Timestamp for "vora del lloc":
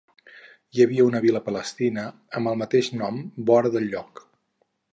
3.51-4.25